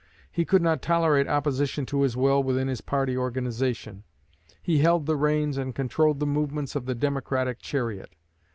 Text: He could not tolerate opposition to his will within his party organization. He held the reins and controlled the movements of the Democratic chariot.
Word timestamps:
He 0.31 0.45
could 0.45 0.63
not 0.63 0.81
tolerate 0.81 1.27
opposition 1.27 1.85
to 1.85 2.01
his 2.01 2.17
will 2.17 2.41
within 2.41 2.67
his 2.67 2.81
party 2.81 3.15
organization. 3.15 4.03
He 4.59 4.79
held 4.79 5.05
the 5.05 5.15
reins 5.15 5.59
and 5.59 5.75
controlled 5.75 6.19
the 6.19 6.25
movements 6.25 6.75
of 6.75 6.87
the 6.87 6.95
Democratic 6.95 7.59
chariot. 7.59 8.09